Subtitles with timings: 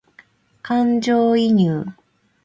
[0.63, 1.85] 感情移入